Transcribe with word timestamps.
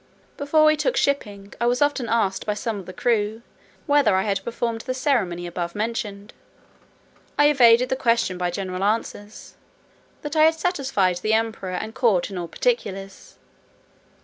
Before 0.35 0.65
we 0.65 0.75
took 0.75 0.97
shipping, 0.97 1.53
I 1.61 1.67
was 1.67 1.79
often 1.79 2.09
asked 2.09 2.47
by 2.47 2.55
some 2.55 2.79
of 2.79 2.87
the 2.87 2.91
crew, 2.91 3.43
whether 3.85 4.15
I 4.15 4.23
had 4.23 4.43
performed 4.43 4.81
the 4.81 4.95
ceremony 4.95 5.45
above 5.45 5.75
mentioned. 5.75 6.33
I 7.37 7.49
evaded 7.49 7.89
the 7.89 7.95
question 7.95 8.35
by 8.39 8.49
general 8.49 8.83
answers; 8.83 9.53
"that 10.23 10.35
I 10.35 10.45
had 10.45 10.55
satisfied 10.55 11.17
the 11.17 11.33
Emperor 11.35 11.73
and 11.73 11.93
court 11.93 12.31
in 12.31 12.37
all 12.39 12.47
particulars." 12.47 13.37